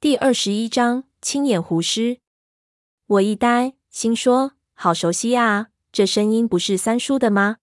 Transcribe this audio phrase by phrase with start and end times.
[0.00, 2.20] 第二十一章青眼狐师。
[3.06, 7.58] 我一呆，心说：好熟悉啊，这声音不是三叔的吗？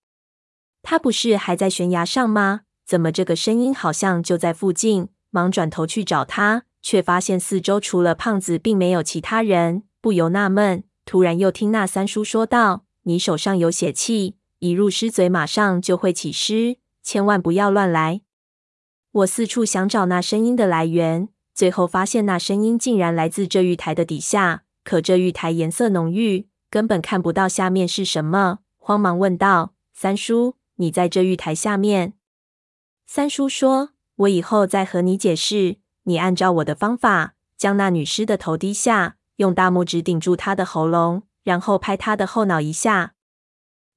[0.84, 2.62] 他不是还在悬崖上吗？
[2.86, 5.10] 怎么这个声音好像就在附近？
[5.32, 10.84] 忙转头去找他，却发现四周除了胖子，并没有其他人，不由纳闷。
[11.06, 18.22] 突然又听那三叔说道：“你手上有血气，一入狮嘴，马上就会起尸，千万不要乱来。”
[19.12, 24.62] 我四处想找那声音的来源，最后发现那声音竟然来自这玉台的底下。
[24.84, 32.14] 可这玉台颜色浓郁，根本看不到下面是什么，慌忙问道：“三叔，你在这玉台下面？”
[33.08, 35.78] 三叔说：“我以后再和你解释。
[36.04, 43.16] 你按照我的方法，将那女尸的头低下，用大拇指顶住她的喉咙，然后拍她的后脑一下。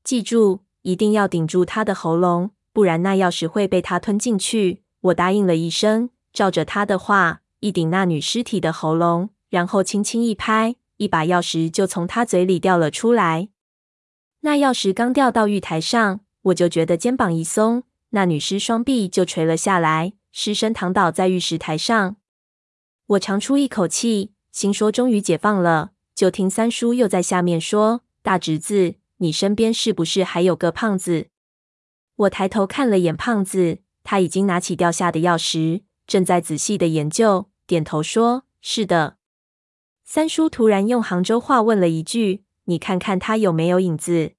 [0.02, 13.48] 记住，一定要顶住她的喉咙，不然那钥匙会被她吞进去。”我答应了一声，照着他的话，一顶那女尸体的喉咙，然后轻轻一拍，一把钥匙就从她嘴里掉了出来。
[14.40, 17.84] 那钥匙刚掉到玉台上，我就觉得肩膀一松。
[18.10, 22.16] 那女尸双臂就垂了下来，尸身躺倒在玉石台上。
[23.06, 25.90] 我长出一口气，心说终于解放了。
[26.14, 31.28] 就听三叔又在下面说：“大侄子，你身边是不是还有个胖子？”
[32.16, 39.16] 我抬头看了眼胖子，他已经拿起掉下的钥匙，正在仔细的研究，点头说：“是的。”
[40.02, 44.32] 三叔突然用杭州话问了一句：“你看看他有没有影子？”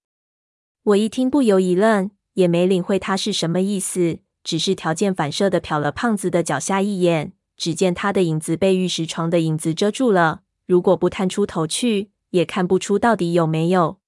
[0.83, 2.11] 我一听不由一愣。
[2.35, 13.99] 也没领会他是什么意思，只是条件反射的瞟了胖子的脚下一眼，只见他的影子被玉石床的影子遮住了，如果不探出头去，也看不出到底有没有。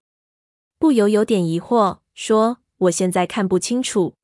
[0.80, 4.16] 不由有点疑惑，说：“我现在看不清楚。”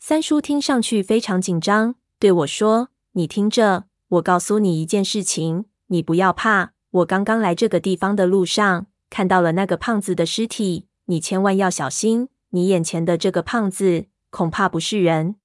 [0.00, 6.72] 三叔听上去非常紧张，对我说：“你听着，我告诉你一件事情，你不要怕。
[6.90, 15.36] 我刚刚来这个地方的路上，看到了那个胖子的尸体，你千万要小心。”你眼前的这个胖子恐怕不是人。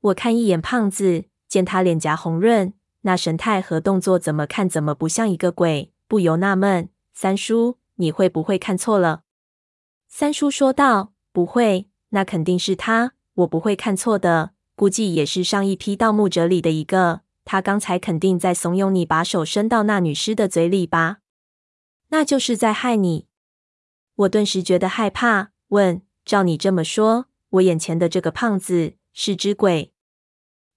[0.00, 2.72] 我看一眼胖子，见他脸颊红润，
[3.02, 9.22] 那神态和动作怎么看怎么不像一个鬼，不由纳闷：三叔，你会不会看错了？
[10.08, 14.50] 三叔说道：“不会，那肯定是他，我不会看错的。
[14.74, 17.20] 估计也是上一批盗墓者里的一个。
[17.46, 21.20] 他刚才肯定在怂恿你把手伸到那女尸的嘴里吧？
[22.08, 23.28] 那就是在害你。”
[24.16, 26.02] 我顿时觉得害怕，问。
[26.26, 29.92] 照你这么说，我眼前的这个胖子是只鬼？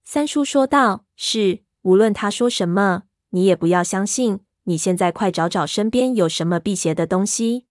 [0.04, 4.38] 三叔说道：“是，无论他说什么，你也不要相信。
[4.64, 7.66] 你现在快找找身边有什么辟邪的东西。”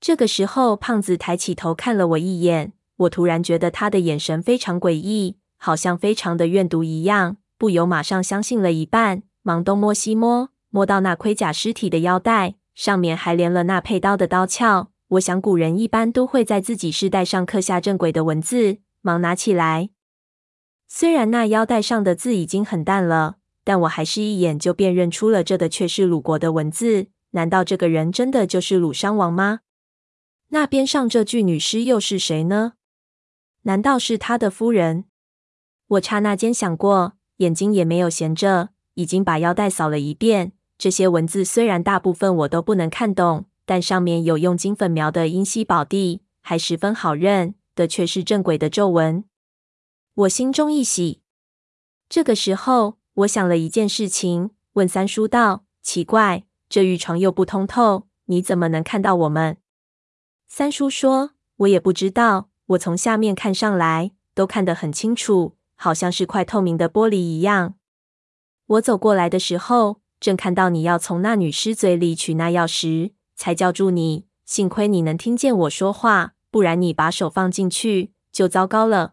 [0.00, 14.88] 这个时候，胖子抬起头看了我一眼，我突然觉得他的眼神非常诡异，好像非常的怨毒一样，不由马上相信了一半，忙东摸西摸，摸到那盔甲尸体的腰带，上面还连了那佩刀的刀鞘。
[15.08, 19.90] 我想古人一般都会在自己尸带上刻下正轨的文字，忙拿起来。
[20.88, 27.06] 虽然那腰带上的字已经很淡了，但我还是一眼就辨认出了这的确是鲁国的文字。
[27.30, 29.60] 难道这个人真的就是鲁殇王吗？
[30.48, 32.74] 那边上这具女尸又是谁呢？
[33.62, 35.04] 难道是他的夫人？
[35.88, 40.52] 我刹那间想过，眼睛也没有闲着，已经把腰带扫了一遍。
[40.78, 43.46] 这些文字虽然大部分我都不能看懂。
[43.68, 49.24] 但上面有用金粉描的“阴溪宝地”，还十分好认的，却是正轨的皱纹。
[50.14, 51.20] 我心中一喜。
[52.08, 59.56] 这个时候，我想了一件事情，问三叔道：“奇怪，这玉床又不通透，你怎么能看到我们？”
[60.46, 67.76] 三叔说：“我也不知道，我从下面看上来，都看得很清楚，好像是块透明的玻璃一样。
[68.66, 79.12] 我走过来的时候，正看到你要从那女尸嘴里取那钥匙。”才叫住你，幸亏你能听见我说话，不然你把手放进去就糟糕了。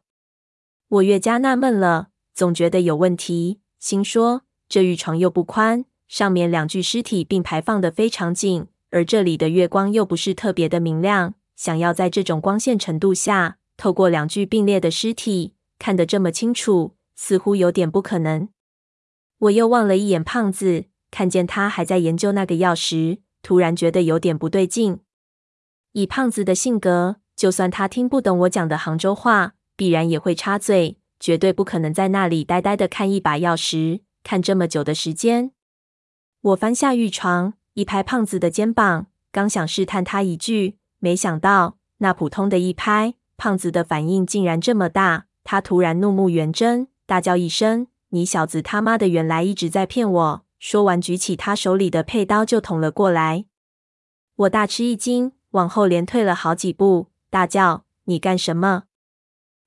[0.88, 18.48] 我越加纳闷了，总觉得有问题，心说这玉床又不宽，上面两具尸体并排放的非常紧，而这里的月光又不是特别的明亮，想要在这种光线程度下，透过两具并列的尸体看得这么清楚，似乎有点不可能。
[19.38, 23.20] 我又望了一眼胖子，看见他还在研究那个钥匙。
[23.42, 25.02] 突然觉得有点不对劲。
[25.92, 35.52] 以胖子的性格，就算他听不懂我讲的杭州话，必然也会插嘴，绝对不可能在那里呆呆的看一把钥匙，看这么久的时间。
[36.40, 45.26] 我翻下玉床，一拍胖子的肩膀，刚想试探他一句，没想到那普通的一拍，胖子的反应竟然这么大。
[45.44, 53.46] 他突然怒目圆睁，大叫一声：“你小子他妈的，原来一直在骗我！”说完，举起他手里的佩刀就捅了过来。
[54.36, 58.84] 我大吃一惊，往后连退了好几步，大叫：“你干什么？”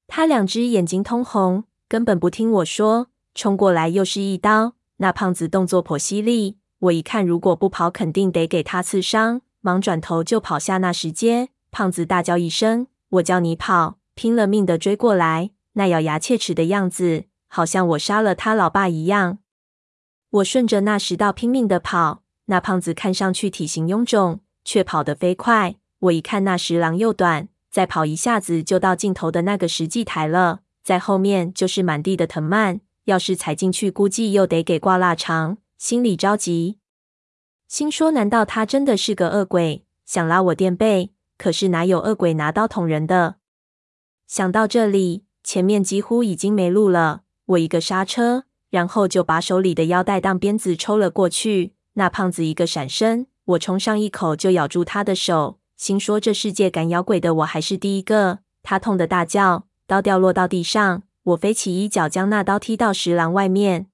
[0.09, 4.75] 他两只眼睛通红，根本不听我说，冲过来又是一刀。
[4.99, 11.51] 那胖子动作颇犀利，我一看如果不跑，肯定得给他刺伤，忙转头就跑下那石阶。
[11.71, 19.39] 胖子大叫一声：“我叫你跑！”拼了命的追过来，那咬牙切齿的样子，好像我杀了他老爸一样。
[20.31, 25.77] 我顺着那石道拼命的跑，那胖子看上去体型臃肿，却跑得飞快。
[26.01, 32.81] 我一看那石廊又短，再跑一下子就到尽头的那个石祭台了，在后面就是满地的藤蔓。
[33.05, 35.59] 要是踩进去，估计又得给挂腊肠。
[35.77, 36.79] 心里着急，
[37.69, 41.13] 心说：难道他真的是个恶鬼，想拉我垫背？
[41.37, 43.37] 可是哪有恶鬼拿刀捅人的？
[44.27, 47.21] 想到这里，前面几乎已经没路了。
[47.45, 51.73] 我一个刹车，然后就把手里的腰带当鞭子抽了过去。
[51.93, 58.41] 那胖子一个闪身，我冲上一口就咬住他的手，心说：这世界敢咬鬼的，我还是第一个。
[58.65, 61.05] 他痛得大叫，刀掉落到地上。
[61.23, 63.87] 我飞起一脚，将那刀踢到石廊外面。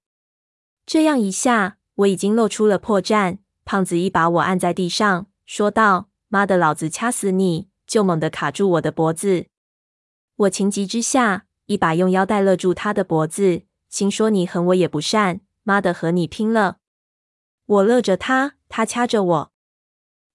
[0.87, 3.37] 这样一下，我已经露出了破绽。
[3.67, 9.45] 胖子一把我按在地上，说道：“妈的，老子掐死你！”就猛地卡住我的脖子。
[10.37, 16.79] 我情急之下，一把用腰带勒住他的脖子，心说：“你狠我也不善，妈的，和你拼了！”
[17.67, 19.53] 我勒着他，他掐着我。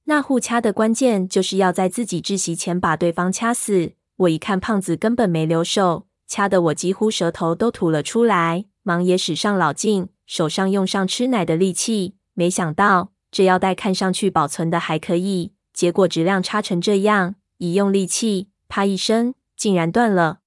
[0.06, 3.94] 那互掐的关键就是要在自己窒息前把对方掐死。
[4.18, 6.08] 我一看胖子根本没留手。
[6.26, 12.16] 掐得我几乎舌头都吐了出来，忙也使上老劲，手上用上吃奶的力气。
[12.34, 20.40] 没想到这腰带看上去保存的还可以，结果质量差成这样，一用力气，啪一声，竟然断了。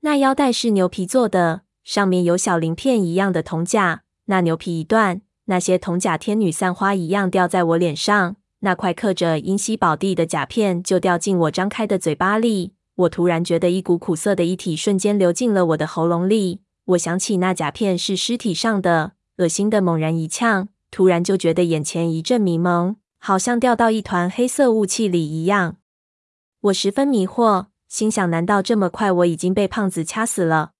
[0.00, 4.02] 那腰带是牛皮做的，上面有小鳞片一样的铜甲。
[4.26, 12.74] 那牛皮一断，那些铜甲天女散花一样掉在我脸上，那块刻着因西宝地的甲片就掉进我张开的嘴巴里。
[12.94, 16.60] 我突然觉得一股苦涩的液体瞬间流进了我的喉咙里。
[16.84, 25.76] 我想起那甲片是尸体上的，恶心的猛然一呛，突然就觉得眼前一阵迷蒙，好像掉到一团黑色雾气里一样。
[26.62, 30.72] 我十分迷惑，心想：难道这么快我已经被胖子掐死了？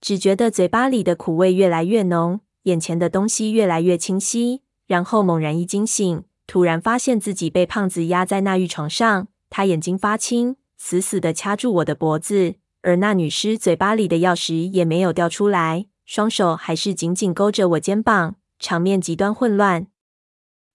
[0.00, 10.56] 只觉得嘴巴里的苦味越来越浓，眼前的东西越来越清晰，然后猛然一惊醒，突然发现自己被胖子压在那浴床上，他眼睛发青。
[10.80, 19.88] 死死地掐住我的脖子，而那女尸嘴巴里的钥匙也没有掉出来，双手还是紧紧勾着我肩膀，场面极端混乱。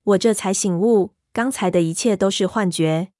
[0.04, 3.13] 我这才醒悟，刚才的一切都是幻觉。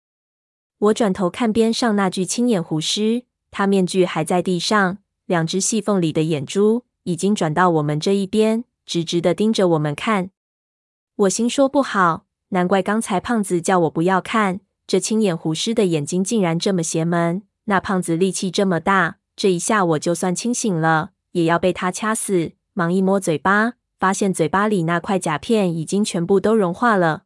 [0.84, 10.32] 我转头看边上那具青眼狐尸，他面具还在地上，两只细缝里的眼珠已经转到我们这一边，直直地盯着我们看。
[11.16, 14.60] 我心说不好，难怪刚才胖子叫我不要看。
[14.86, 17.44] 这青眼狐尸的眼睛竟然这么邪门！
[17.66, 22.52] 那胖子力气这么大，这一下我就算清醒了，也要被他掐死。
[22.74, 27.24] 忙一摸嘴巴，发现嘴巴里那块甲片已经全部都融化了。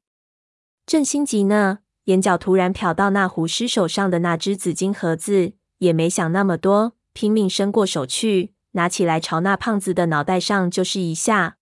[0.85, 11.57] 正心急呢，眼角突然瞟到那狐尸手上的那只紫金盒子，也没想那么多，拼命伸过手去，拿起来朝那胖子的脑袋上就是一下。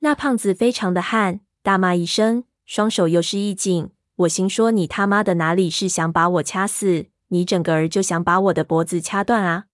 [0.00, 3.90] 那胖子非常的汗，大骂一声，双手又是一紧。
[4.16, 7.06] 我心说：“你他妈的哪里是想把我掐死？
[7.28, 9.66] 你整个儿就想把我的脖子掐断啊！”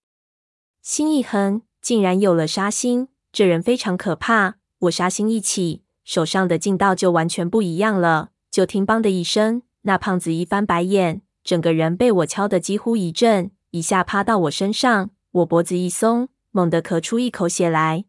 [0.82, 3.08] 心一横，竟然有了杀心。
[3.32, 4.56] 这人非常可怕。
[4.80, 8.32] 我杀心一起，手上的劲道就完全不一样了。
[8.50, 15.08] 就听“梆”的一声，那胖子一翻白眼，整个人被我敲得几乎一震，一下趴到我身上。
[15.30, 18.04] 我脖子一松，猛地咳出一口血来。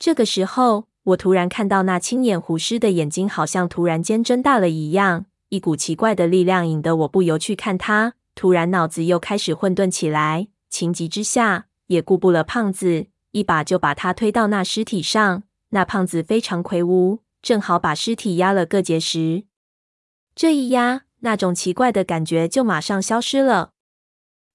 [0.00, 5.26] 这个时候，我突然看到那青眼狐尸的眼睛，好像突然间睁大了一样。
[5.50, 15.44] 一股奇怪的力量引得我不由去看他，突然脑子又开始混沌起来，情急之下也顾不了胖子，一把就把他推到那尸体上。
[15.68, 19.44] 那胖子非常魁梧，正好把尸体压了个结实。
[20.40, 23.72] 这一压，那种奇怪的感觉就马上消失了。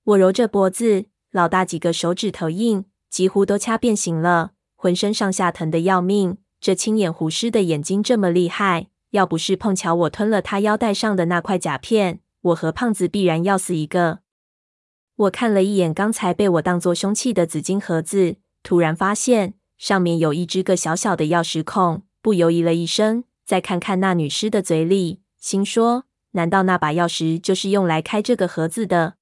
[0.04, 6.40] 我揉着脖子，老大几个手指头硬，几乎都掐变形了，浑身上下疼得要命。
[6.60, 8.88] 这青眼狐尸的眼睛这么厉害。
[9.12, 14.22] 要不是碰巧我吞了他腰带上的那块甲片，我和胖子必然要死一个。
[15.16, 23.26] 我看了一眼刚才被我当作凶器的紫金盒子，突然发现上面有一只个小小的钥匙孔，不由咦了一声。
[23.46, 29.18] 再看看那女尸的嘴里，心说：难道那把钥匙就是用来开这个盒子的？